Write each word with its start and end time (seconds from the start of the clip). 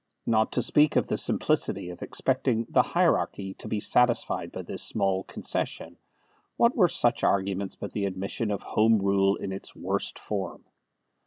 Not 0.25 0.53
to 0.53 0.63
speak 0.63 0.95
of 0.95 1.05
the 1.05 1.15
simplicity 1.19 1.91
of 1.91 2.01
expecting 2.01 2.65
the 2.67 2.81
hierarchy 2.81 3.53
to 3.59 3.67
be 3.67 3.79
satisfied 3.79 4.51
by 4.51 4.63
this 4.63 4.81
small 4.81 5.23
concession, 5.25 5.95
what 6.57 6.75
were 6.75 6.87
such 6.87 7.23
arguments 7.23 7.75
but 7.75 7.93
the 7.93 8.05
admission 8.05 8.49
of 8.49 8.63
Home 8.63 8.97
Rule 8.97 9.35
in 9.35 9.51
its 9.51 9.75
worst 9.75 10.17
form? 10.17 10.65